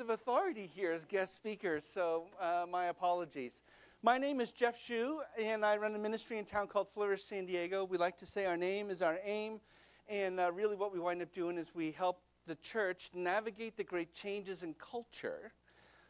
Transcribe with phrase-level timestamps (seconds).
[0.00, 3.62] of authority here as guest speakers, so uh, my apologies.
[4.02, 7.46] My name is Geoff Hsu, and I run a ministry in town called Flourish, San
[7.46, 7.84] Diego.
[7.84, 9.60] We like to say our name is our aim,
[10.08, 13.82] and uh, really what we wind up doing is we help the church navigate the
[13.82, 15.52] great changes in culture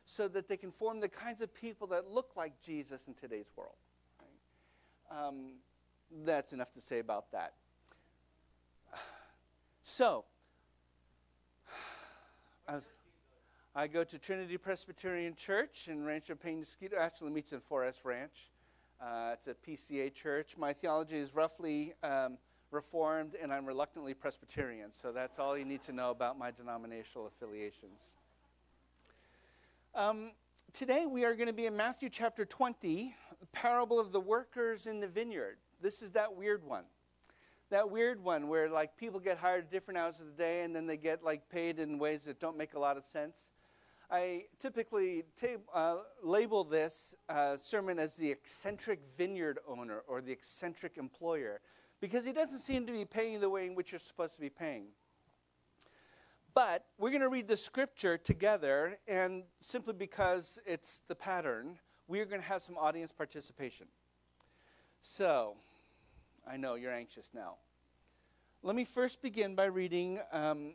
[0.04, 3.50] so that they can form the kinds of people that look like Jesus in today's
[3.56, 3.76] world.
[4.20, 5.26] Right?
[5.28, 5.52] Um,
[6.26, 7.54] that's enough to say about that.
[9.82, 10.26] So,
[12.68, 12.92] I was.
[13.78, 16.98] I go to Trinity Presbyterian Church in Rancho Penasquito.
[16.98, 18.50] Actually, meets in Forest Ranch.
[19.00, 20.56] Uh, it's a PCA church.
[20.58, 22.38] My theology is roughly um,
[22.72, 24.90] Reformed, and I'm reluctantly Presbyterian.
[24.90, 28.16] So that's all you need to know about my denominational affiliations.
[29.94, 30.32] Um,
[30.72, 34.88] today we are going to be in Matthew chapter 20, the parable of the workers
[34.88, 35.58] in the vineyard.
[35.80, 36.82] This is that weird one
[37.70, 40.74] that weird one where like people get hired at different hours of the day and
[40.74, 43.52] then they get like paid in ways that don't make a lot of sense
[44.10, 45.24] I typically
[45.74, 51.60] uh, label this uh, sermon as the eccentric vineyard owner or the eccentric employer
[52.00, 54.48] because he doesn't seem to be paying the way in which you're supposed to be
[54.48, 54.86] paying.
[56.54, 61.78] But we're going to read the scripture together, and simply because it's the pattern,
[62.08, 63.86] we are going to have some audience participation.
[65.00, 65.54] So,
[66.50, 67.56] I know you're anxious now.
[68.62, 70.74] Let me first begin by reading um,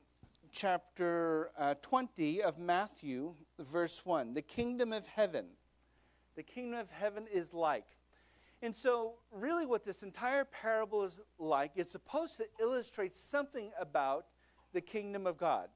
[0.53, 4.33] chapter uh, 20 of Matthew, verse 1.
[4.33, 5.47] The kingdom of heaven.
[6.35, 7.87] The kingdom of heaven is like.
[8.61, 14.27] And so, really, what this entire parable is like is supposed to illustrate something about
[14.71, 15.67] the kingdom of God.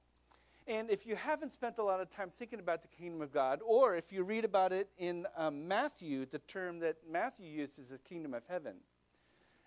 [0.67, 3.59] And if you haven't spent a lot of time thinking about the kingdom of God,
[3.65, 7.99] or if you read about it in um, Matthew, the term that Matthew uses is
[8.01, 8.75] kingdom of heaven,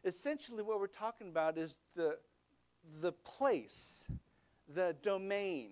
[0.05, 2.19] essentially what we're talking about is the,
[3.01, 4.07] the place
[4.75, 5.71] the domain,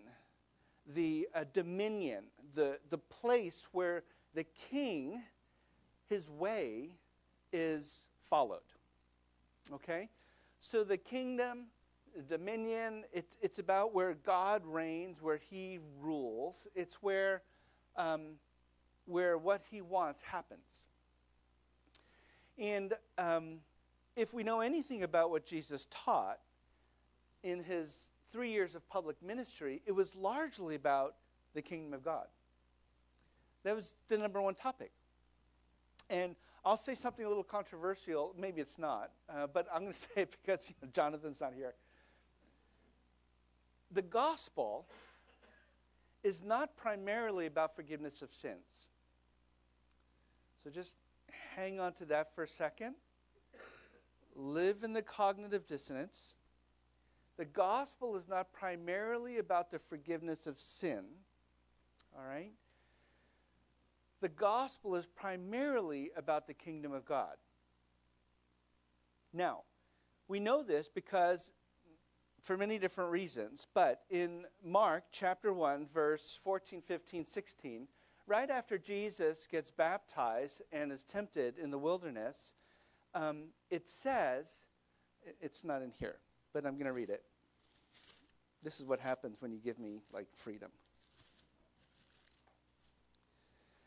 [0.94, 4.04] the uh, dominion, the, the place where
[4.34, 5.20] the king,
[6.08, 6.91] his way
[7.52, 8.60] is followed.
[9.72, 10.09] Okay?
[10.60, 11.66] So the kingdom,
[12.16, 16.66] the dominion, it, it's about where God reigns, where he rules.
[16.75, 17.42] It's where,
[17.97, 18.36] um,
[19.06, 20.86] where what he wants happens.
[22.59, 23.59] And um,
[24.16, 26.41] if we know anything about what Jesus taught
[27.44, 31.15] in his three years of public ministry, it was largely about
[31.55, 32.27] the kingdom of God.
[33.65, 34.93] That was the number one topic.
[36.11, 38.34] And I'll say something a little controversial.
[38.39, 41.55] Maybe it's not, uh, but I'm going to say it because you know, Jonathan's not
[41.55, 41.75] here.
[43.91, 44.87] The gospel
[46.22, 48.91] is not primarily about forgiveness of sins.
[50.62, 50.99] So just
[51.56, 52.95] hang on to that for a second.
[54.37, 56.37] Live in the cognitive dissonance
[57.38, 61.04] the gospel is not primarily about the forgiveness of sin,
[62.15, 62.53] all right?
[64.21, 67.37] The gospel is primarily about the kingdom of God.
[69.32, 69.62] Now,
[70.27, 71.53] we know this because
[72.43, 77.88] for many different reasons, but in Mark chapter 1, verse 14, 15, 16,
[78.27, 82.54] right after Jesus gets baptized and is tempted in the wilderness,
[83.15, 84.66] um, it says,
[85.41, 86.19] it's not in here,
[86.53, 87.22] but I'm going to read it.
[88.62, 90.70] This is what happens when you give me like freedom.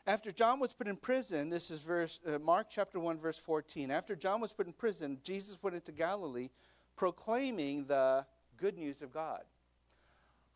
[0.06, 3.90] After John was put in prison, this is verse uh, Mark chapter 1 verse 14.
[3.90, 6.48] After John was put in prison, Jesus went into Galilee
[6.96, 9.42] proclaiming the good news of God.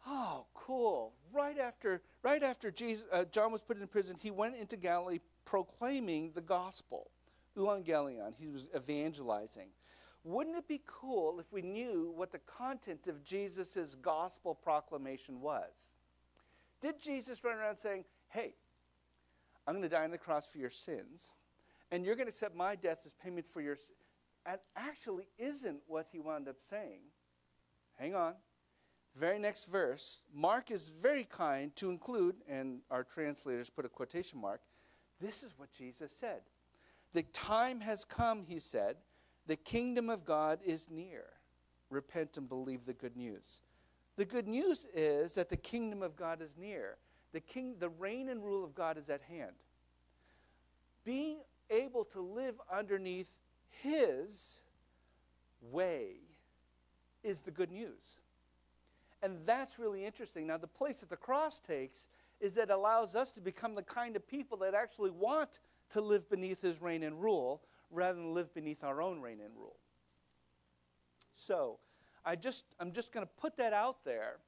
[0.07, 1.13] Oh, cool.
[1.33, 5.21] Right after right after Jesus, uh, John was put in prison, he went into Galilee
[5.45, 7.11] proclaiming the gospel.
[7.57, 8.35] Evangelion.
[8.39, 9.69] He was evangelizing.
[10.27, 15.95] Wouldn't it be cool if we knew what the content of Jesus' gospel proclamation was?
[16.81, 18.55] Did Jesus run around saying, Hey,
[19.69, 21.35] I'm going to die on the cross for your sins,
[21.93, 24.01] and you're going to accept my death as payment for your sins?
[24.47, 27.03] And actually isn't what he wound up saying.
[27.97, 28.35] Hang on.
[29.15, 34.41] Very next verse, Mark is very kind to include, and our translators put a quotation
[34.41, 34.61] mark,
[35.21, 36.41] this is what Jesus said.
[37.13, 38.97] The time has come, he said,
[39.47, 41.25] the kingdom of God is near.
[41.91, 43.61] Repent and believe the good news.
[44.17, 46.97] The good news is that the kingdom of God is near.
[47.33, 49.53] The, king, the reign and rule of God is at hand.
[51.05, 51.41] Being
[51.71, 53.33] able to live underneath
[53.69, 54.63] His
[55.61, 56.15] way
[57.23, 58.21] is the good news.
[59.23, 60.47] And that's really interesting.
[60.47, 62.09] Now, the place that the cross takes
[62.41, 65.61] is that it allows us to become the kind of people that actually want
[65.91, 69.55] to live beneath His reign and rule rather than live beneath our own reign and
[69.57, 69.77] rule.
[71.33, 71.79] So,
[72.25, 74.39] I just, I'm just going to put that out there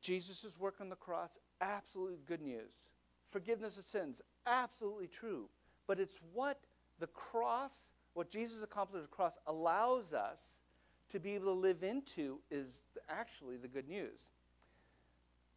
[0.00, 2.88] Jesus' work on the cross, absolutely good news.
[3.26, 5.48] Forgiveness of sins, absolutely true.
[5.86, 6.58] But it's what
[6.98, 10.62] the cross, what Jesus accomplished at the cross, allows us
[11.10, 14.32] to be able to live into is actually the good news.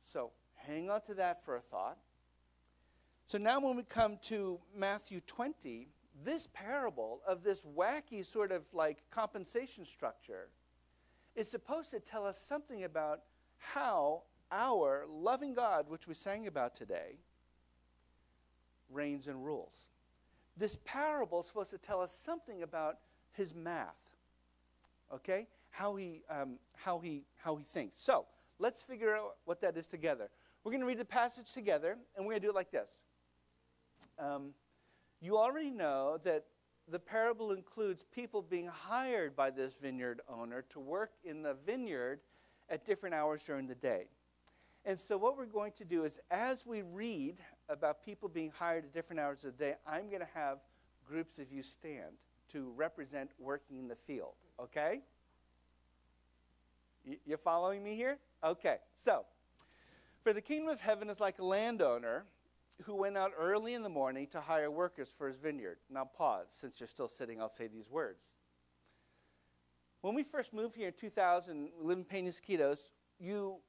[0.01, 1.97] So hang on to that for a thought.
[3.25, 5.87] So now, when we come to Matthew 20,
[6.21, 10.49] this parable of this wacky sort of like compensation structure
[11.35, 13.21] is supposed to tell us something about
[13.57, 17.17] how our loving God, which we sang about today,
[18.89, 19.89] reigns and rules.
[20.55, 22.99] This parable is supposed to tell us something about
[23.31, 23.97] his math,
[25.11, 25.47] okay?
[25.71, 27.97] How he, um, how he, how he thinks.
[27.97, 28.25] So
[28.59, 30.29] let's figure out what that is together.
[30.63, 33.01] We're going to read the passage together, and we're going to do it like this.
[34.19, 34.53] Um,
[35.23, 36.43] you already know that
[36.89, 42.19] the parable includes people being hired by this vineyard owner to work in the vineyard
[42.69, 44.07] at different hours during the day.
[44.85, 47.37] And so, what we're going to do is, as we read
[47.69, 50.57] about people being hired at different hours of the day, I'm going to have
[51.07, 52.17] groups of you stand
[52.49, 54.35] to represent working in the field.
[54.59, 54.99] Okay?
[57.25, 58.19] You following me here?
[58.43, 58.77] Okay.
[58.97, 59.25] So,
[60.21, 62.25] for the kingdom of heaven is like a landowner
[62.83, 65.77] who went out early in the morning to hire workers for his vineyard.
[65.89, 66.47] Now, pause.
[66.49, 68.35] Since you're still sitting, I'll say these words.
[70.01, 73.59] When we first moved here in 2000, we lived in Penasquitos, you,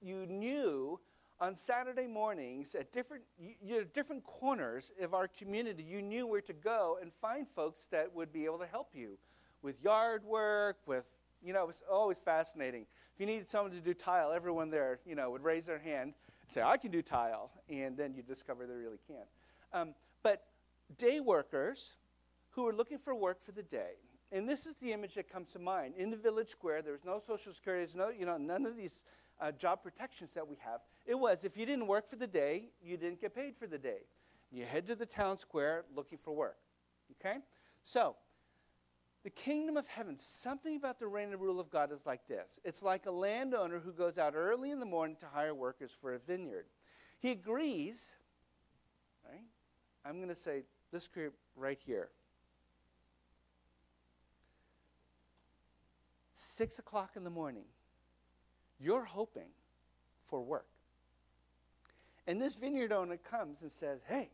[0.00, 1.00] you knew
[1.40, 6.42] on Saturday mornings at different, you, know, different corners of our community, you knew where
[6.42, 9.16] to go and find folks that would be able to help you
[9.62, 12.82] with yard work, with, you know, it was always fascinating.
[13.14, 16.12] If you needed someone to do tile, everyone there, you know, would raise their hand
[16.50, 19.28] say, I can do tile, and then you discover they really can't.
[19.72, 20.44] Um, but
[20.96, 21.96] day workers
[22.50, 23.92] who are looking for work for the day,
[24.32, 25.94] and this is the image that comes to mind.
[25.96, 28.76] In the village square, there was no social security, there's no, you know, none of
[28.76, 29.04] these
[29.40, 30.80] uh, job protections that we have.
[31.06, 33.78] It was if you didn't work for the day, you didn't get paid for the
[33.78, 34.02] day.
[34.52, 36.58] You head to the town square looking for work.
[37.12, 37.38] Okay?
[37.82, 38.16] So,
[39.22, 42.58] the kingdom of heaven, something about the reign and rule of God is like this.
[42.64, 46.14] It's like a landowner who goes out early in the morning to hire workers for
[46.14, 46.66] a vineyard.
[47.18, 48.16] He agrees,
[49.28, 49.44] right?
[50.06, 52.08] I'm going to say this group right here.
[56.32, 57.64] Six o'clock in the morning,
[58.78, 59.50] you're hoping
[60.24, 60.66] for work.
[62.26, 64.30] And this vineyard owner comes and says, Hey,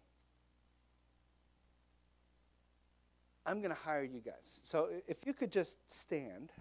[3.46, 4.60] I'm going to hire you guys.
[4.64, 6.52] So if you could just stand,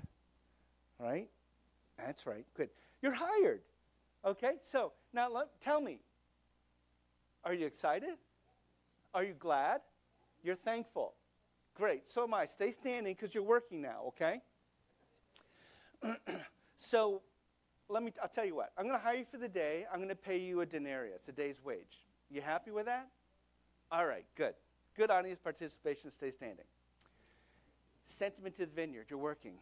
[1.00, 1.28] right?
[1.98, 2.46] That's right.
[2.56, 2.70] Good.
[3.02, 3.62] You're hired.
[4.24, 4.54] Okay?
[4.62, 6.00] So now let, tell me
[7.44, 8.16] are you excited?
[9.14, 9.82] Are you glad?
[10.44, 11.14] You're thankful.
[11.76, 12.10] Great.
[12.10, 12.46] So am I.
[12.46, 14.40] Stay standing because you're working now, okay?
[16.76, 17.22] so
[17.88, 18.72] let me, I'll tell you what.
[18.78, 19.86] I'm going to hire you for the day.
[19.92, 22.06] I'm going to pay you a denarius, a day's wage.
[22.32, 23.10] You happy with that?
[23.92, 24.56] All right, good.
[24.98, 26.10] Good audience participation.
[26.10, 26.66] Stay standing.
[28.06, 29.08] Sentiment to the vineyard.
[29.10, 29.56] You're working.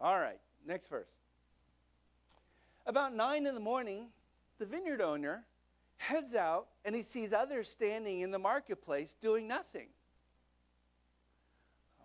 [0.00, 1.16] All right, next verse.
[2.86, 4.08] About nine in the morning,
[4.58, 5.44] the vineyard owner
[5.96, 9.88] heads out and he sees others standing in the marketplace doing nothing.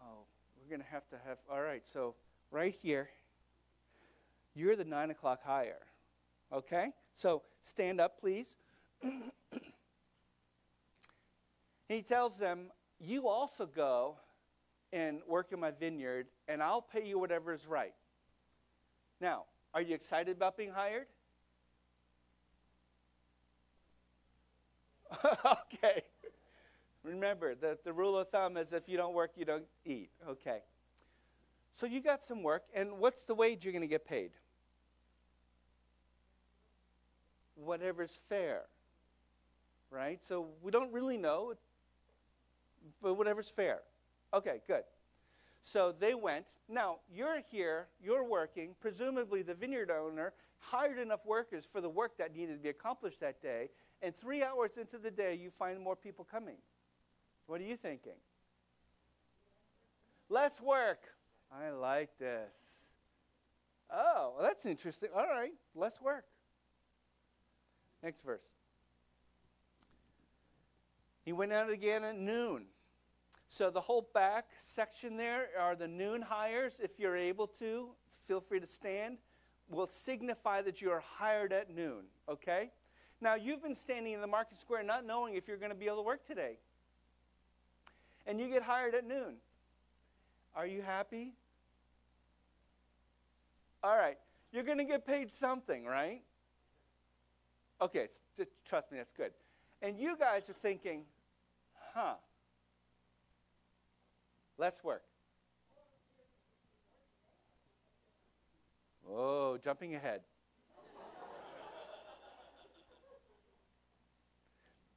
[0.01, 0.23] Oh,
[0.57, 2.15] we're going to have to have, all right, so
[2.49, 3.09] right here,
[4.55, 5.85] you're the nine o'clock hire.
[6.53, 6.91] Okay?
[7.15, 8.57] So stand up, please.
[11.89, 14.17] he tells them, You also go
[14.93, 17.95] and work in my vineyard, and I'll pay you whatever is right.
[19.19, 21.07] Now, are you excited about being hired?
[25.45, 26.03] okay.
[27.03, 30.11] Remember, the, the rule of thumb is if you don't work, you don't eat.
[30.29, 30.59] Okay.
[31.73, 34.29] So you got some work, and what's the wage you're going to get paid?
[37.55, 38.61] Whatever's fair.
[39.89, 40.23] Right?
[40.23, 41.55] So we don't really know,
[43.01, 43.81] but whatever's fair.
[44.33, 44.83] Okay, good.
[45.61, 46.47] So they went.
[46.67, 48.75] Now, you're here, you're working.
[48.81, 53.19] Presumably, the vineyard owner hired enough workers for the work that needed to be accomplished
[53.21, 53.69] that day.
[54.01, 56.57] And three hours into the day, you find more people coming.
[57.47, 58.13] What are you thinking?
[60.29, 60.99] Less work.
[61.51, 62.93] I like this.
[63.89, 65.09] Oh, well, that's interesting.
[65.15, 66.25] All right, less work.
[68.01, 68.45] Next verse.
[71.23, 72.65] He went out again at noon.
[73.53, 76.79] So the whole back section there are the noon hires.
[76.79, 79.19] If you're able to, feel free to stand.
[79.69, 82.71] Will signify that you are hired at noon, okay?
[83.21, 85.85] Now, you've been standing in the market square not knowing if you're going to be
[85.85, 86.57] able to work today.
[88.25, 89.35] And you get hired at noon.
[90.55, 91.33] Are you happy?
[93.83, 94.17] All right.
[94.51, 96.23] You're going to get paid something, right?
[97.83, 98.07] Okay,
[98.65, 99.31] trust me, that's good.
[99.83, 101.03] And you guys are thinking,
[101.93, 102.15] huh,
[104.57, 105.03] less work.
[109.09, 110.21] Oh, jumping ahead.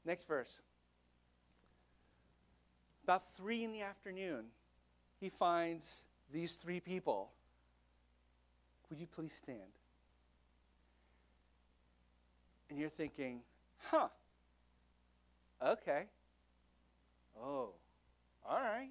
[0.04, 0.60] Next verse.
[3.02, 4.46] About three in the afternoon,
[5.20, 7.30] he finds these three people.
[8.90, 9.60] Would you please stand?
[12.70, 13.40] And you're thinking,
[13.78, 14.08] huh,
[15.64, 16.04] okay.
[17.40, 17.74] Oh,
[18.48, 18.90] all right.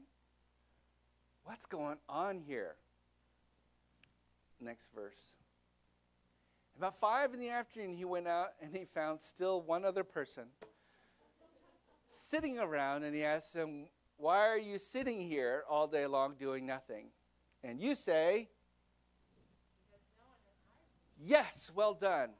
[1.45, 2.75] What's going on here?
[4.59, 5.35] Next verse.
[6.77, 10.43] About five in the afternoon, he went out and he found still one other person
[12.07, 13.87] sitting around, and he asked him,
[14.17, 17.07] why are you sitting here all day long doing nothing?
[17.63, 18.49] And you say,
[21.17, 22.31] Yes, well done.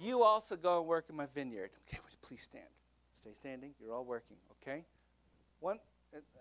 [0.00, 1.70] You also go and work in my vineyard.
[1.86, 2.64] Okay, would you please stand?
[3.12, 3.72] Stay standing.
[3.80, 4.84] You're all working, okay?
[5.60, 5.78] One,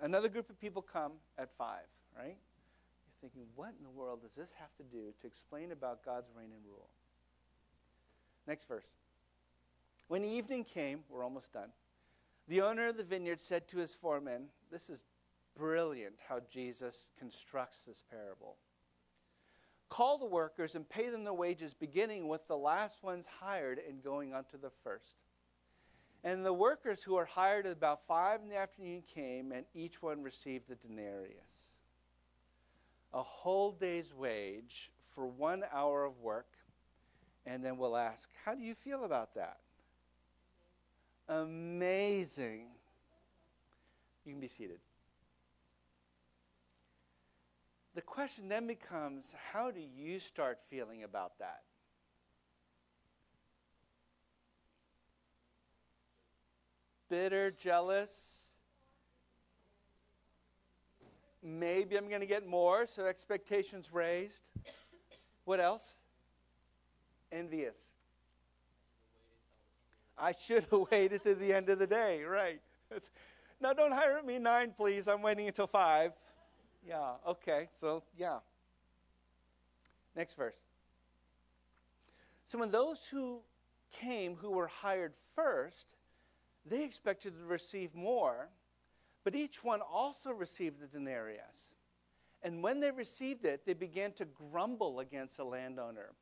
[0.02, 2.38] another group of people come at five, right?
[2.38, 6.30] You're thinking, what in the world does this have to do to explain about God's
[6.36, 6.90] reign and rule?
[8.48, 8.88] Next verse.
[10.08, 11.70] When evening came, we're almost done.
[12.48, 15.04] The owner of the vineyard said to his foreman, This is
[15.58, 18.58] brilliant how Jesus constructs this parable.
[19.90, 24.04] Call the workers and pay them their wages, beginning with the last ones hired and
[24.04, 25.18] going on to the first.
[26.26, 30.02] And the workers who were hired at about five in the afternoon came, and each
[30.02, 31.80] one received a denarius.
[33.14, 36.48] A whole day's wage for one hour of work.
[37.46, 39.60] And then we'll ask, How do you feel about that?
[41.28, 42.68] amazing.
[44.26, 44.80] You can be seated.
[47.94, 51.64] The question then becomes how do you start feeling about that?
[57.10, 58.58] Bitter, jealous?
[61.44, 64.50] Maybe I'm going to get more, so expectations raised.
[65.44, 66.04] What else?
[67.32, 67.94] Envious.
[70.18, 72.62] I should have waited to the end of the day, right?
[73.62, 75.08] Now, don't hire me nine, please.
[75.08, 76.14] I'm waiting until five.
[76.88, 78.40] Yeah, okay, so yeah.
[80.16, 80.56] Next verse.
[82.46, 83.42] So, when those who
[83.92, 85.96] came who were hired first,
[86.66, 88.50] they expected to receive more,
[89.24, 91.76] but each one also received a denarius.
[92.44, 96.14] And when they received it, they began to grumble against the landowner.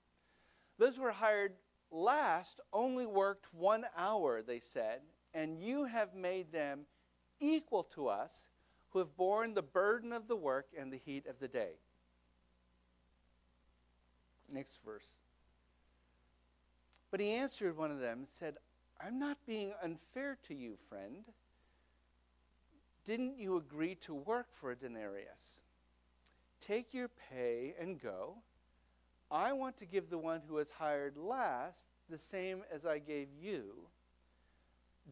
[0.77, 1.53] Those who were hired
[1.91, 5.01] last only worked one hour, they said,
[5.33, 6.85] and you have made them
[7.39, 8.49] equal to us
[8.89, 11.73] who have borne the burden of the work and the heat of the day.
[14.51, 15.17] Next verse.
[17.11, 18.57] But he answered one of them and said,
[19.05, 21.25] I'm not being unfair to you, friend.
[23.05, 25.61] Didn't you agree to work for a denarius?
[26.61, 28.35] Take your pay and go.
[29.29, 33.27] I want to give the one who was hired last the same as I gave
[33.41, 33.73] you.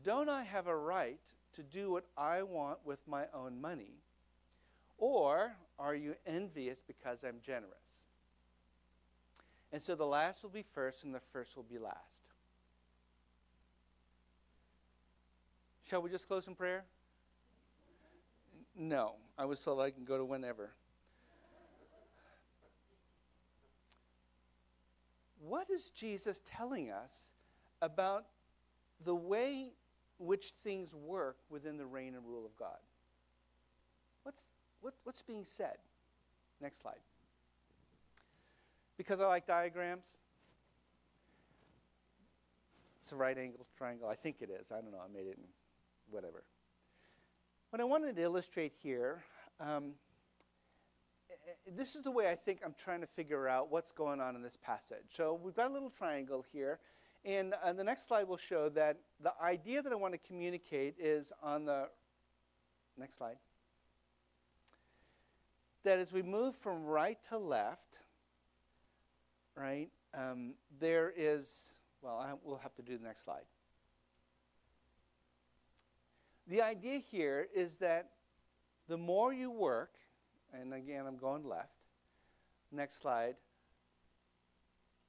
[0.03, 1.19] Don't I have a right
[1.53, 3.97] to do what I want with my own money?
[4.97, 8.03] Or are you envious because I'm generous?
[9.73, 12.30] And so the last will be first and the first will be last.
[15.91, 16.85] Shall we just close in prayer?
[18.77, 20.71] No, I was told I can go to whenever.
[25.45, 27.33] what is Jesus telling us
[27.81, 28.23] about
[29.03, 29.73] the way
[30.17, 32.79] which things work within the reign and rule of God?
[34.23, 34.47] What's,
[34.79, 35.75] what, what's being said?
[36.61, 37.01] Next slide.
[38.95, 40.19] Because I like diagrams,
[42.97, 44.07] it's a right angle triangle.
[44.07, 44.71] I think it is.
[44.71, 45.01] I don't know.
[45.03, 45.43] I made it in
[46.11, 46.43] whatever.
[47.69, 49.23] What I wanted to illustrate here
[49.59, 49.93] um,
[51.75, 54.41] this is the way I think I'm trying to figure out what's going on in
[54.41, 55.05] this passage.
[55.07, 56.79] So we've got a little triangle here.
[57.23, 60.95] And uh, the next slide will show that the idea that I want to communicate
[60.97, 61.87] is on the
[62.97, 63.37] next slide.
[65.83, 68.01] That as we move from right to left,
[69.55, 73.43] right, um, there is, well, I, we'll have to do the next slide.
[76.51, 78.09] The idea here is that
[78.89, 79.93] the more you work,
[80.51, 81.71] and again, I'm going left.
[82.73, 83.35] Next slide.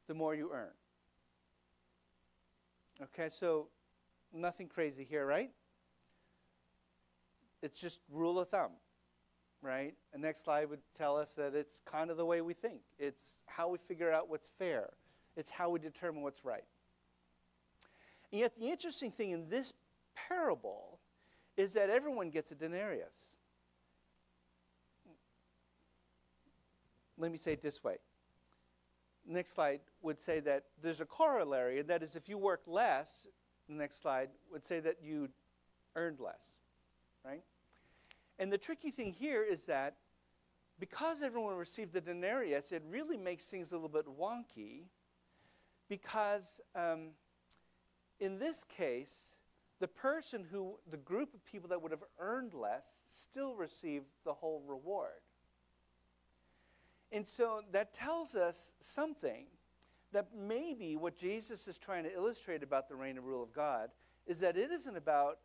[0.06, 0.70] The more you earn.
[3.02, 3.66] Okay, so
[4.32, 5.50] nothing crazy here, right?
[7.60, 8.70] It's just rule of thumb,
[9.62, 9.94] right?
[10.12, 12.82] The next slide would tell us that it's kind of the way we think.
[13.00, 14.90] It's how we figure out what's fair.
[15.36, 16.62] It's how we determine what's right.
[18.30, 19.72] And yet, the interesting thing in this
[20.14, 20.91] parable
[21.56, 23.36] is that everyone gets a denarius.
[27.18, 27.96] Let me say it this way.
[29.26, 33.28] Next slide would say that there's a corollary, and that is if you work less,
[33.68, 35.28] the next slide would say that you
[35.94, 36.54] earned less,
[37.24, 37.42] right?
[38.38, 39.96] And the tricky thing here is that
[40.80, 44.86] because everyone received the denarius, it really makes things a little bit wonky
[45.88, 47.10] because um,
[48.18, 49.36] in this case,
[49.82, 54.32] the person who, the group of people that would have earned less, still received the
[54.32, 55.10] whole reward.
[57.10, 59.46] And so that tells us something
[60.12, 63.90] that maybe what Jesus is trying to illustrate about the reign and rule of God
[64.28, 65.40] is that it isn't about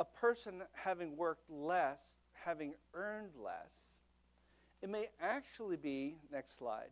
[0.00, 4.00] a person having worked less, having earned less.
[4.80, 6.88] It may actually be, next slide,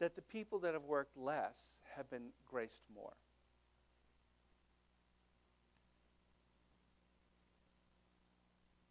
[0.00, 3.14] that the people that have worked less have been graced more.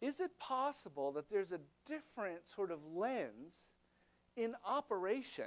[0.04, 3.72] Is it possible that there's a different sort of lens
[4.36, 5.46] in operation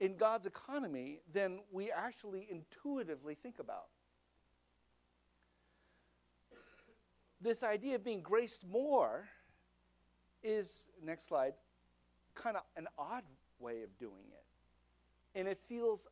[0.00, 3.86] in God's economy than we actually intuitively think about?
[7.40, 9.26] This idea of being graced more
[10.42, 11.54] is, next slide,
[12.34, 13.24] kind of an odd
[13.58, 15.38] way of doing it.
[15.38, 16.06] And it feels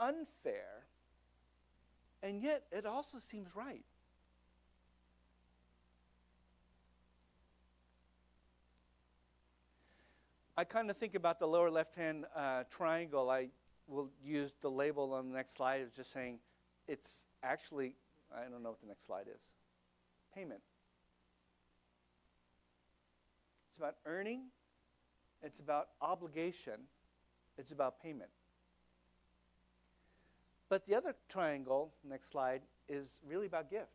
[0.00, 0.86] unfair,
[2.22, 3.84] and yet it also seems right.
[10.56, 13.30] I kind of think about the lower left hand uh, triangle.
[13.30, 13.48] I
[13.86, 16.38] will use the label on the next slide of just saying
[16.88, 17.94] it's actually,
[18.34, 19.50] I don't know what the next slide is
[20.34, 20.60] payment.
[23.70, 24.48] It's about earning,
[25.42, 26.80] it's about obligation,
[27.56, 28.30] it's about payment.
[30.68, 33.88] But the other triangle, next slide, is really about gift.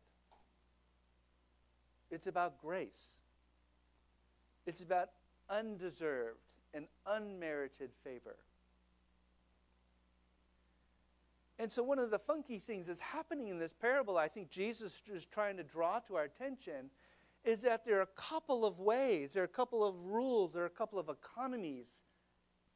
[2.10, 3.18] It's about grace.
[4.66, 5.10] It's about
[5.50, 8.36] undeserved and unmerited favor.
[11.58, 15.02] And so, one of the funky things that's happening in this parable, I think Jesus
[15.12, 16.90] is trying to draw to our attention,
[17.44, 20.62] is that there are a couple of ways, there are a couple of rules, there
[20.62, 22.04] are a couple of economies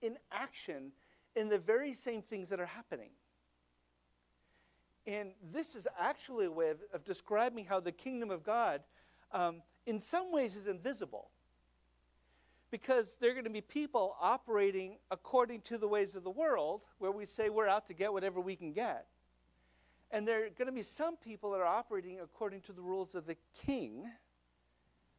[0.00, 0.90] in action
[1.36, 3.10] in the very same things that are happening.
[5.06, 8.82] And this is actually a way of, of describing how the kingdom of God,
[9.32, 11.30] um, in some ways, is invisible
[12.72, 16.86] because there are going to be people operating according to the ways of the world,
[16.98, 19.06] where we say we're out to get whatever we can get.
[20.10, 23.14] And there are going to be some people that are operating according to the rules
[23.14, 24.10] of the king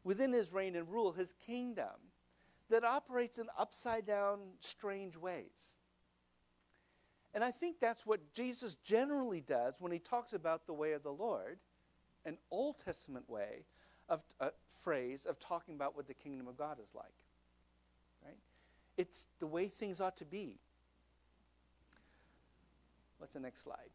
[0.04, 1.94] within his reign and rule, his kingdom,
[2.70, 5.78] that operates in upside down, strange ways.
[7.36, 11.04] And I think that's what Jesus generally does when he talks about the way of
[11.04, 11.60] the Lord,
[12.26, 13.66] an Old Testament way
[14.10, 17.14] of a phrase of talking about what the kingdom of God is like.
[18.98, 20.60] It's the way things ought to be.
[23.18, 23.90] What's the next slide?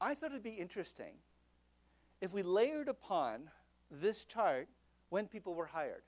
[0.00, 1.14] I thought it'd be interesting
[2.20, 3.50] if we layered upon
[3.90, 4.68] this chart
[5.10, 6.02] when people were hired.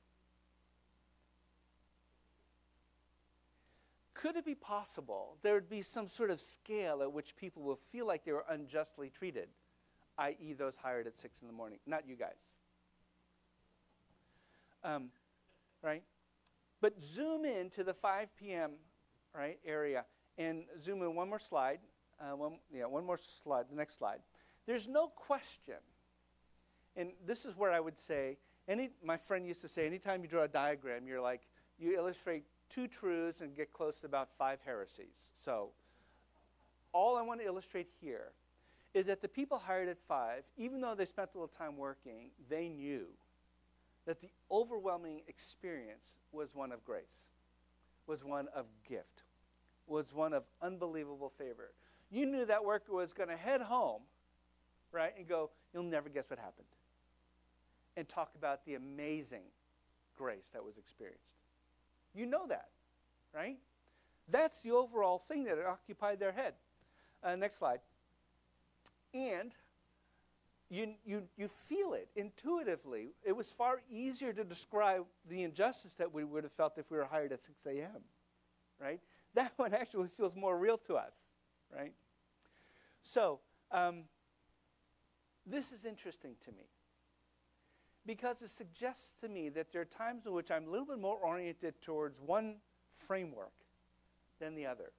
[4.14, 7.76] Could it be possible there would be some sort of scale at which people will
[7.76, 9.48] feel like they were unjustly treated,
[10.18, 11.78] i.e., those hired at 6 in the morning?
[11.86, 12.56] Not you guys.
[14.82, 15.10] Um,
[15.82, 16.02] right?
[16.80, 18.72] But zoom in to the 5 p.m.
[19.34, 20.04] right area
[20.38, 21.80] and zoom in one more slide.
[22.20, 23.66] Uh, one, yeah, one more slide.
[23.70, 24.20] The next slide.
[24.66, 25.76] There's no question,
[26.96, 28.38] and this is where I would say.
[28.66, 31.42] Any, my friend used to say, anytime you draw a diagram, you're like,
[31.78, 35.30] you illustrate two truths and get close to about five heresies.
[35.32, 35.70] So,
[36.92, 38.32] all I want to illustrate here
[38.92, 42.30] is that the people hired at five, even though they spent a little time working,
[42.48, 43.06] they knew
[44.08, 47.30] that the overwhelming experience was one of grace,
[48.06, 49.24] was one of gift,
[49.86, 51.74] was one of unbelievable favor.
[52.10, 54.00] You knew that worker was going to head home,
[54.92, 56.68] right, and go, You'll never guess what happened.
[57.98, 59.42] And talk about the amazing
[60.16, 61.42] grace that was experienced.
[62.14, 62.70] You know that,
[63.34, 63.58] right?
[64.30, 66.54] That's the overall thing that occupied their head.
[67.22, 67.80] Uh, next slide.
[69.12, 69.54] And
[70.70, 73.12] you, you, you feel it intuitively.
[73.24, 76.98] It was far easier to describe the injustice that we would have felt if we
[76.98, 78.02] were hired at 6 a.m.,
[78.80, 79.00] right?
[79.34, 81.28] That one actually feels more real to us,
[81.72, 81.92] right?
[83.02, 84.04] So, um,
[85.46, 86.64] this is interesting to me
[88.06, 90.98] because it suggests to me that there are times in which I'm a little bit
[90.98, 92.56] more oriented towards one
[92.90, 93.52] framework
[94.40, 94.92] than the other.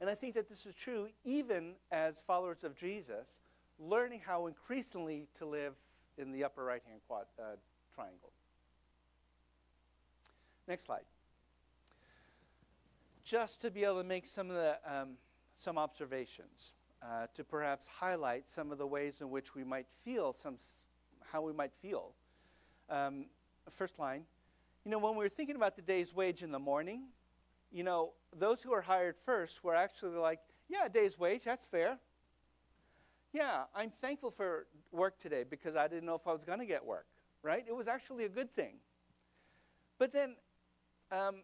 [0.00, 3.40] And I think that this is true even as followers of Jesus,
[3.78, 5.76] learning how increasingly to live
[6.18, 7.56] in the upper right hand quad, uh,
[7.94, 8.32] triangle.
[10.68, 11.04] Next slide.
[13.24, 15.16] Just to be able to make some of the um,
[15.54, 20.32] some observations uh, to perhaps highlight some of the ways in which we might feel
[20.32, 20.58] some
[21.32, 22.14] how we might feel.
[22.88, 23.26] Um,
[23.68, 24.24] first line,
[24.84, 27.08] you know, when we were thinking about the day's wage in the morning,
[27.72, 31.98] you know, those who are hired first were actually like, yeah, day's wage, that's fair.
[33.32, 36.66] Yeah, I'm thankful for work today because I didn't know if I was going to
[36.66, 37.06] get work,
[37.42, 37.64] right?
[37.66, 38.76] It was actually a good thing.
[39.98, 40.36] But then,
[41.10, 41.42] um,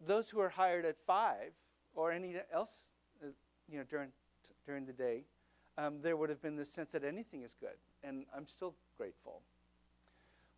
[0.00, 1.52] those who are hired at five
[1.94, 2.86] or any else,
[3.22, 3.28] uh,
[3.68, 4.10] you know, during
[4.64, 5.24] during the day,
[5.76, 9.42] um, there would have been this sense that anything is good, and I'm still grateful.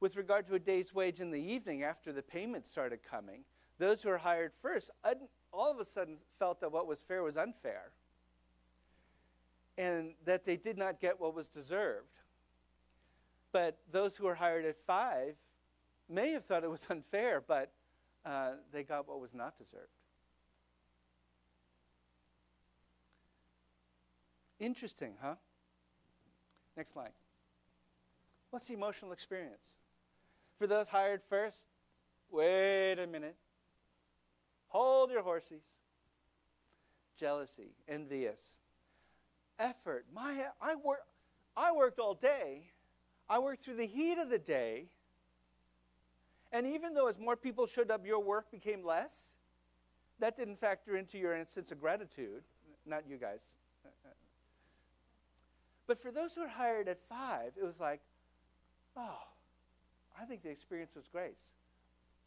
[0.01, 3.45] With regard to a day's wage in the evening after the payments started coming,
[3.79, 4.91] those who are hired first
[5.53, 7.93] all of a sudden felt that what was fair was unfair
[9.81, 12.19] and that they did not get what was deserved.
[13.53, 15.37] But those who were hired at five
[16.09, 17.73] may have thought it was unfair, but
[18.25, 19.89] uh, they got what was not deserved.
[24.59, 25.37] Interesting, huh?
[26.77, 27.13] Next slide.
[28.51, 29.77] What's the emotional experience?
[30.59, 31.63] For those hired first,
[32.31, 33.37] wait a minute.
[34.71, 35.79] Hold your horses.
[37.17, 38.57] Jealousy, envious,
[39.59, 40.07] effort.
[40.13, 41.01] My, I, work,
[41.57, 42.71] I worked all day.
[43.29, 44.87] I worked through the heat of the day.
[46.53, 49.37] And even though as more people showed up, your work became less,
[50.19, 52.43] that didn't factor into your sense of gratitude.
[52.87, 53.57] Not you guys.
[55.87, 58.01] But for those who were hired at five, it was like,
[58.97, 59.19] oh,
[60.21, 61.51] I think the experience was grace.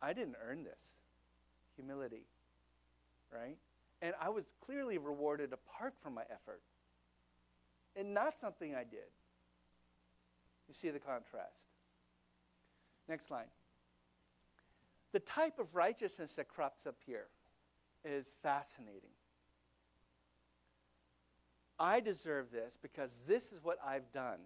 [0.01, 0.95] I didn't earn this.
[1.77, 2.25] Humility,
[3.33, 3.57] right?
[4.01, 6.61] And I was clearly rewarded apart from my effort
[7.95, 9.11] and not something I did.
[10.67, 11.67] You see the contrast.
[13.07, 13.45] Next line.
[15.11, 17.27] The type of righteousness that crops up here
[18.03, 19.11] is fascinating.
[21.79, 24.39] I deserve this because this is what I've done.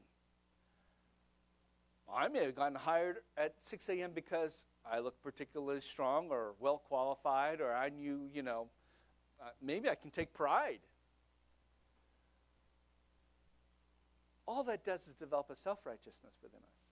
[2.13, 4.11] I may have gotten hired at 6 a.m.
[4.13, 8.67] because I look particularly strong or well qualified, or I knew, you know,
[9.41, 10.79] uh, maybe I can take pride.
[14.47, 16.83] All that does is develop a self righteousness within us.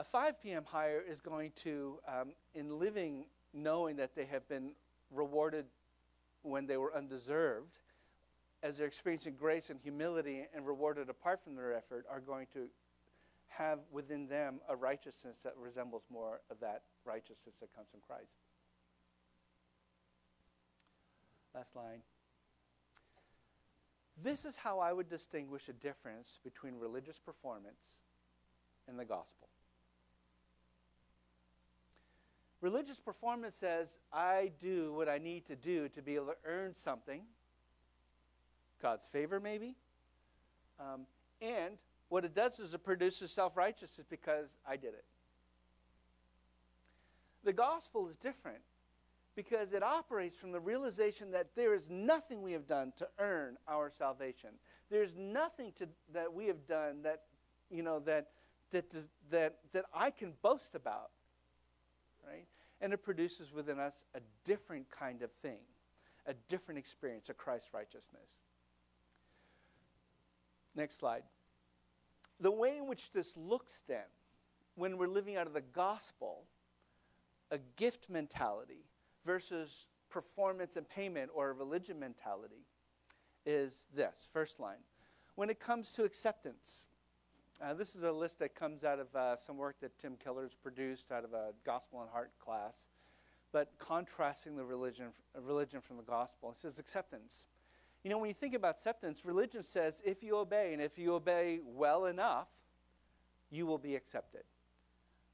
[0.00, 0.64] A 5 p.m.
[0.66, 4.72] hire is going to, um, in living knowing that they have been
[5.12, 5.66] rewarded
[6.42, 7.78] when they were undeserved,
[8.64, 12.68] as they're experiencing grace and humility and rewarded apart from their effort, are going to
[13.56, 18.34] have within them a righteousness that resembles more of that righteousness that comes from Christ.
[21.54, 22.02] Last line.
[24.22, 28.02] This is how I would distinguish a difference between religious performance
[28.88, 29.48] and the gospel.
[32.60, 36.74] Religious performance says, I do what I need to do to be able to earn
[36.74, 37.22] something
[38.80, 39.76] God's favor, maybe.
[40.78, 41.06] Um,
[41.40, 41.82] and
[42.14, 45.04] what it does is it produces self righteousness because I did it.
[47.42, 48.60] The gospel is different
[49.34, 53.56] because it operates from the realization that there is nothing we have done to earn
[53.66, 54.50] our salvation.
[54.90, 57.22] There's nothing to, that we have done that,
[57.68, 58.28] you know, that,
[58.70, 58.94] that,
[59.30, 61.10] that, that I can boast about,
[62.24, 62.46] right?
[62.80, 65.58] And it produces within us a different kind of thing,
[66.26, 68.38] a different experience of Christ's righteousness.
[70.76, 71.24] Next slide.
[72.40, 74.04] The way in which this looks then,
[74.74, 76.44] when we're living out of the gospel,
[77.50, 78.86] a gift mentality
[79.24, 82.66] versus performance and payment or a religion mentality,
[83.46, 84.82] is this first line.
[85.36, 86.84] When it comes to acceptance,
[87.62, 90.54] uh, this is a list that comes out of uh, some work that Tim Keller's
[90.54, 92.88] produced out of a gospel and heart class,
[93.52, 95.06] but contrasting the religion,
[95.40, 96.50] religion from the gospel.
[96.50, 97.46] It says acceptance.
[98.04, 101.14] You know, when you think about acceptance, religion says if you obey, and if you
[101.14, 102.48] obey well enough,
[103.50, 104.42] you will be accepted.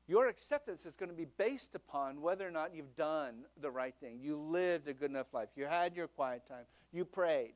[0.06, 3.94] Your acceptance is going to be based upon whether or not you've done the right
[4.00, 4.18] thing.
[4.20, 5.50] You lived a good enough life.
[5.56, 6.64] You had your quiet time.
[6.92, 7.54] You prayed.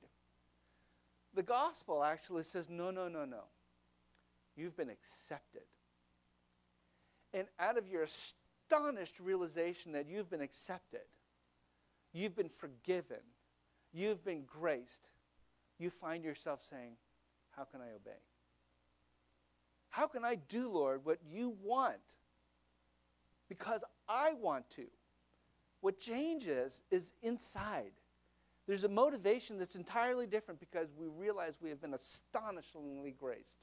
[1.34, 3.44] The gospel actually says no, no, no, no.
[4.56, 5.62] You've been accepted.
[7.32, 11.00] And out of your astonished realization that you've been accepted,
[12.12, 13.18] you've been forgiven,
[13.94, 15.10] you've been graced,
[15.78, 16.96] you find yourself saying,
[17.56, 18.18] How can I obey?
[19.90, 21.96] How can I do, Lord, what you want?
[23.48, 24.86] Because I want to.
[25.80, 27.92] What changes is inside.
[28.66, 33.58] There's a motivation that's entirely different because we realize we have been astonishingly graced.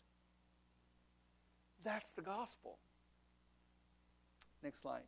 [1.83, 2.77] That's the gospel.
[4.63, 5.01] Next slide.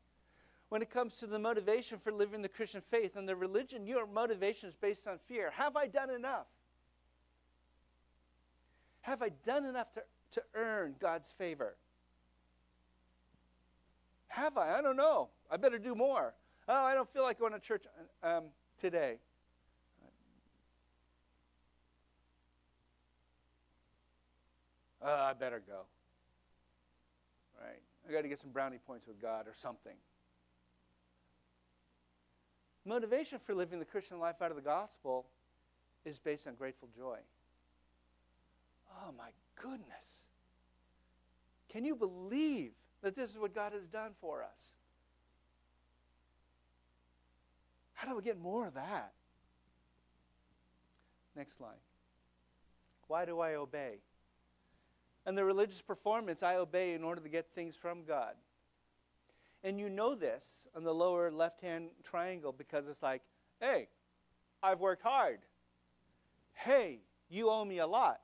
[0.73, 4.07] When it comes to the motivation for living the Christian faith and the religion, your
[4.07, 5.51] motivation is based on fear.
[5.51, 6.47] Have I done enough?
[9.01, 11.75] Have I done enough to, to earn God's favor?
[14.29, 14.79] Have I?
[14.79, 15.29] I don't know.
[15.51, 16.33] I better do more.
[16.67, 17.86] Oh, I don't feel like going to church
[18.23, 18.45] um,
[18.79, 19.17] today.
[25.03, 25.81] Oh, I better go.
[27.62, 27.79] Right?
[28.09, 29.93] I got to get some brownie points with God or something.
[32.86, 35.26] Motivation for living the Christian life out of the gospel
[36.06, 37.17] is based on grateful joy.
[39.02, 40.26] Oh my goodness.
[41.69, 44.76] Can you believe that this is what God has done for us?
[47.93, 49.13] How do we get more of that?
[51.36, 51.80] Next slide.
[53.08, 54.00] Why do I obey?
[55.26, 58.36] And the religious performance, I obey in order to get things from God.
[59.63, 63.21] And you know this on the lower left hand triangle because it's like,
[63.62, 63.88] hey,
[64.62, 65.39] I've worked hard.
[66.54, 66.99] Hey,
[67.30, 68.21] you owe me a lot.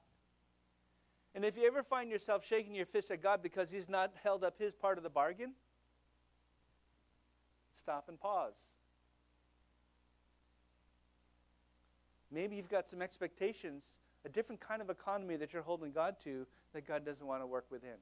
[1.36, 4.44] And if you ever find yourself shaking your fist at God because He's not held
[4.44, 5.54] up His part of the bargain,
[7.74, 8.72] stop and pause.
[12.32, 16.46] Maybe you've got some expectations, a different kind of economy that you're holding God to
[16.74, 17.98] that God doesn't want to work within.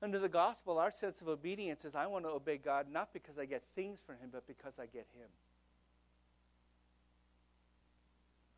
[0.00, 3.38] Under the gospel, our sense of obedience is I want to obey God not because
[3.38, 5.28] I get things from Him, but because I get Him.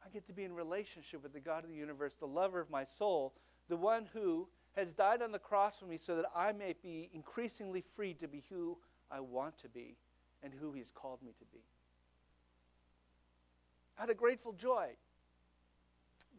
[0.05, 2.69] I get to be in relationship with the God of the universe, the lover of
[2.69, 3.35] my soul,
[3.69, 7.09] the one who has died on the cross for me so that I may be
[7.15, 8.77] increasingly free to be who
[9.11, 9.97] I want to be
[10.43, 11.61] and who He's called me to be.
[13.99, 14.89] Out of grateful joy.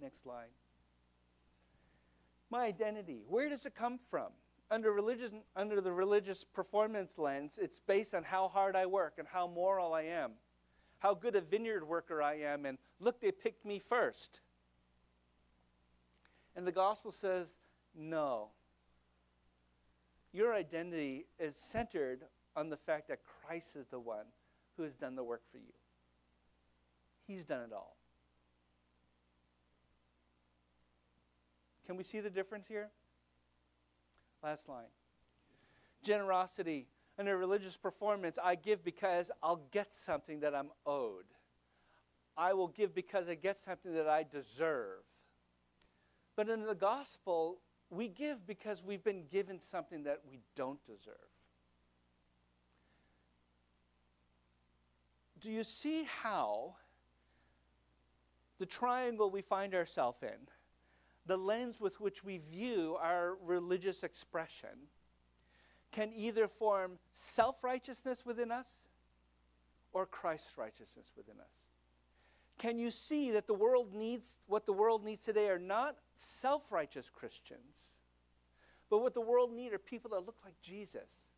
[0.02, 0.50] Next slide.
[2.50, 4.32] My identity, where does it come from?
[4.72, 9.28] Under, religion, under the religious performance lens, it's based on how hard I work and
[9.28, 10.32] how moral I am
[11.02, 14.42] how good a vineyard worker I am, and look, they picked me first.
[16.56, 17.58] And the gospel says,
[17.96, 18.50] no.
[20.32, 22.22] Your identity is centered
[22.56, 24.26] on the fact that Christ is the one
[24.78, 25.74] who has done the work for you.
[27.26, 27.98] He's done it all.
[31.88, 32.92] Can we see the difference here?
[34.44, 34.86] Last line.
[36.04, 36.88] Generosity
[37.28, 41.26] a religious performance, I give because I'll get something that I'm owed.
[42.38, 45.04] I will give because I get something that I deserve.
[46.36, 51.16] But in the gospel, we give because we've been given something that we don't deserve.
[55.40, 56.76] Do you see how
[58.60, 60.48] the triangle we find ourselves in,
[61.26, 64.88] the lens with which we view our religious expression,
[65.92, 68.88] can either form self righteousness within us
[69.94, 71.68] or Christ's righteousness within us.
[72.58, 76.72] Can you see that the world needs, what the world needs today are not self
[76.72, 78.00] righteous Christians,
[78.90, 81.32] but what the world needs are people that look like Jesus,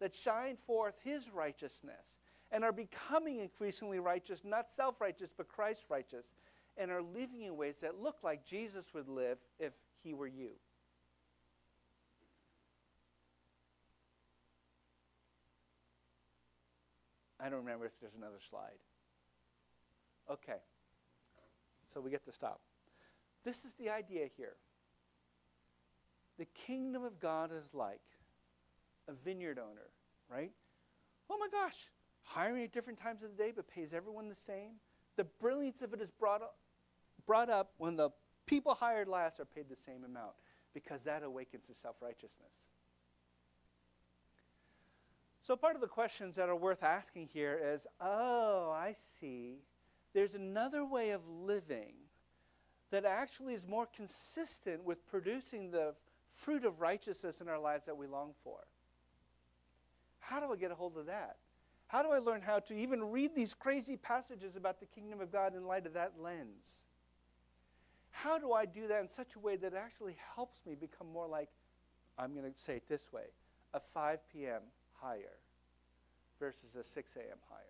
[0.00, 2.18] that shine forth his righteousness
[2.52, 6.34] and are becoming increasingly righteous, not self righteous, but Christ righteous,
[6.76, 10.50] and are living in ways that look like Jesus would live if he were you.
[17.42, 18.78] I don't remember if there's another slide.
[20.30, 20.58] Okay.
[21.88, 22.60] So we get to stop.
[23.44, 24.56] This is the idea here.
[26.38, 28.00] The kingdom of God is like
[29.08, 29.90] a vineyard owner,
[30.30, 30.52] right?
[31.28, 31.88] Oh my gosh,
[32.22, 34.72] hiring at different times of the day but pays everyone the same.
[35.20, 36.56] The brilliance of it is brought up,
[37.26, 38.08] brought up when the
[38.46, 40.32] people hired last are paid the same amount
[40.72, 42.70] because that awakens the self righteousness.
[45.42, 49.58] So, part of the questions that are worth asking here is oh, I see.
[50.14, 51.92] There's another way of living
[52.90, 55.94] that actually is more consistent with producing the
[56.30, 58.60] fruit of righteousness in our lives that we long for.
[60.18, 61.36] How do I get a hold of that?
[61.90, 65.32] How do I learn how to even read these crazy passages about the kingdom of
[65.32, 66.84] God in light of that lens?
[68.10, 71.10] How do I do that in such a way that it actually helps me become
[71.12, 71.48] more like,
[72.18, 73.24] I'm going to say it this way,
[73.74, 74.62] a 5 p.m
[75.00, 75.38] hire
[76.38, 77.38] versus a 6 a.m.
[77.48, 77.60] hire.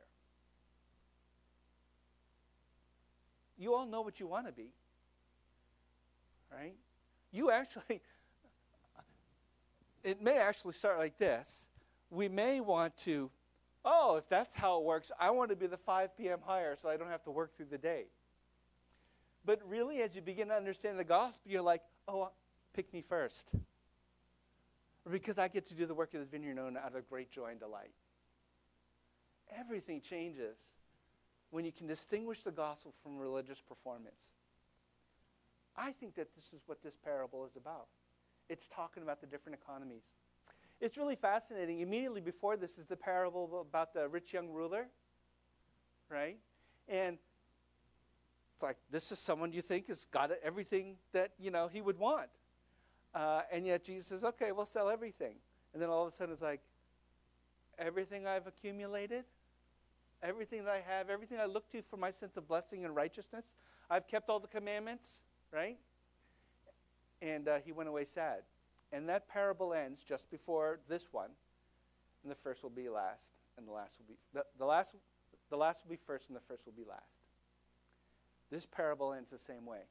[3.59, 4.73] You all know what you want to be,
[6.53, 6.75] right?
[7.33, 8.01] You actually,
[10.05, 11.69] it may actually start like this.
[12.11, 13.31] We may want to,
[13.85, 16.41] oh, if that's how it works, I want to be the 5 p.m.
[16.45, 18.07] hire so I don't have to work through the day.
[19.45, 22.31] But really, as you begin to understand the gospel, you're like, oh,
[22.75, 23.55] pick me first.
[25.11, 27.47] Because I get to do the work of the vineyard known out of great joy
[27.51, 27.93] and delight.
[29.59, 30.77] Everything changes
[31.51, 34.33] when you can distinguish the gospel from religious performance.
[35.77, 37.87] I think that this is what this parable is about.
[38.49, 40.05] It's talking about the different economies.
[40.81, 41.81] It's really fascinating.
[41.81, 44.89] Immediately before this is the parable about the rich young ruler,
[46.09, 46.39] right?
[46.89, 47.19] And
[48.55, 51.99] it's like this is someone you think has got everything that you know he would
[51.99, 52.29] want,
[53.15, 55.37] uh, and yet Jesus says, "Okay, we'll sell everything."
[55.73, 56.61] And then all of a sudden, it's like,
[57.79, 59.25] everything I've accumulated,
[60.23, 63.55] everything that I have, everything I look to for my sense of blessing and righteousness,
[63.89, 65.79] I've kept all the commandments, right?
[67.23, 68.43] And uh, he went away sad.
[68.93, 71.31] And that parable ends just before this one,
[72.23, 74.97] and the first will be last, and the last will be the, the last
[75.49, 77.21] the last will be first, and the first will be last.
[78.51, 79.83] This parable ends the same way.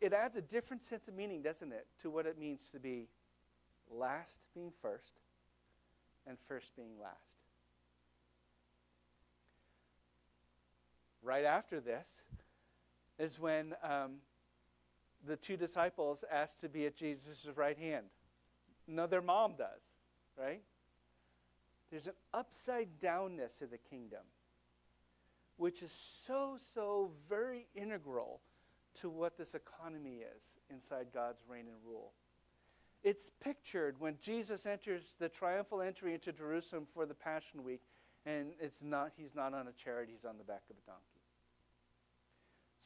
[0.00, 3.08] It adds a different sense of meaning, doesn't it, to what it means to be
[3.90, 5.20] last being first
[6.26, 7.38] and first being last.
[11.22, 12.24] Right after this
[13.18, 14.16] is when um,
[15.26, 18.06] the two disciples asked to be at Jesus' right hand.
[18.86, 19.92] No, their mom does,
[20.38, 20.62] right?
[21.90, 24.22] There's an upside downness of the kingdom
[25.56, 28.40] which is so, so very integral
[28.94, 32.12] to what this economy is inside God's reign and rule.
[33.02, 37.82] It's pictured when Jesus enters the triumphal entry into Jerusalem for the Passion Week,
[38.24, 41.13] and it's not, he's not on a chariot, he's on the back of a donkey.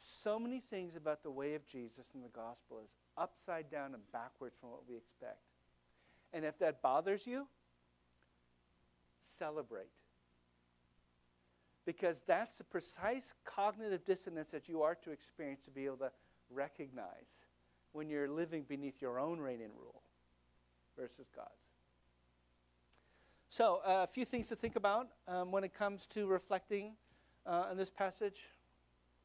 [0.01, 4.13] So many things about the way of Jesus in the gospel is upside down and
[4.13, 5.43] backwards from what we expect.
[6.33, 7.49] And if that bothers you,
[9.19, 9.91] celebrate
[11.85, 16.13] because that's the precise cognitive dissonance that you are to experience to be able to
[16.49, 17.47] recognize
[17.91, 20.03] when you're living beneath your own reign and rule
[20.97, 21.73] versus God's.
[23.49, 26.93] So, uh, a few things to think about um, when it comes to reflecting
[27.45, 28.45] uh, on this passage.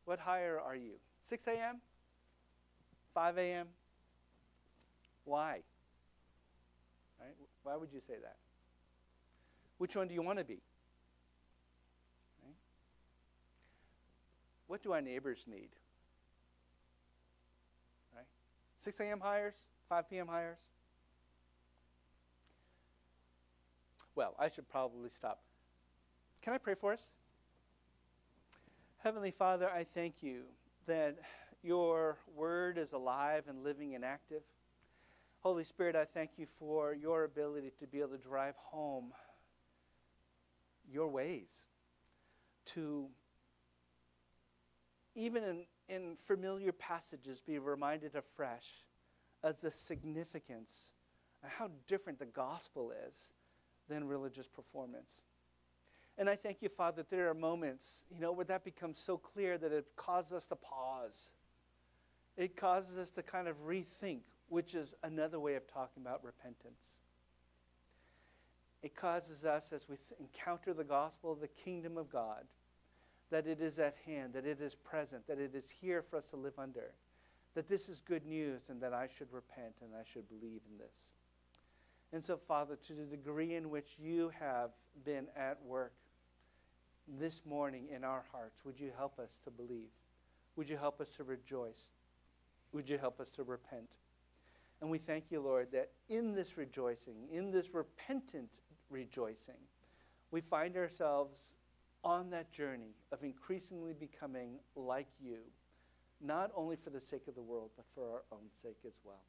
[0.05, 0.93] What hire are you?
[1.23, 1.81] 6 a.m.?
[3.13, 3.67] 5 a.m.?
[5.25, 5.61] Why?
[7.19, 7.35] Right?
[7.63, 8.37] Why would you say that?
[9.77, 10.61] Which one do you want to be?
[14.73, 15.69] What do our neighbors need?
[18.15, 18.25] Right?
[18.77, 19.19] 6 a.m.
[19.19, 20.27] hires, 5 p.m.
[20.27, 20.57] hires?
[24.15, 25.41] Well, I should probably stop.
[26.41, 27.15] Can I pray for us?
[29.03, 30.43] Heavenly Father, I thank you
[30.85, 31.17] that
[31.61, 34.43] your word is alive and living and active.
[35.41, 39.11] Holy Spirit, I thank you for your ability to be able to drive home
[40.89, 41.65] your ways,
[42.67, 43.09] to
[45.15, 48.85] even in, in familiar passages, be reminded afresh
[49.43, 50.93] of the significance
[51.41, 53.33] and how different the gospel is
[53.89, 55.23] than religious performance.
[56.17, 59.17] And I thank you, Father, that there are moments, you know, where that becomes so
[59.17, 61.33] clear that it causes us to pause.
[62.37, 66.99] It causes us to kind of rethink, which is another way of talking about repentance.
[68.83, 72.43] It causes us, as we encounter the gospel of the kingdom of God,
[73.31, 76.29] that it is at hand, that it is present, that it is here for us
[76.29, 76.91] to live under,
[77.55, 80.77] that this is good news, and that I should repent and I should believe in
[80.77, 81.13] this.
[82.11, 84.71] And so, Father, to the degree in which you have
[85.03, 85.93] been at work
[87.07, 89.91] this morning in our hearts, would you help us to believe?
[90.55, 91.91] Would you help us to rejoice?
[92.71, 93.95] Would you help us to repent?
[94.81, 99.59] And we thank you, Lord, that in this rejoicing, in this repentant rejoicing,
[100.31, 101.55] we find ourselves
[102.03, 105.37] on that journey of increasingly becoming like you,
[106.21, 109.23] not only for the sake of the world, but for our own sake as well.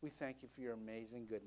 [0.00, 1.40] We thank you for your amazing goodness.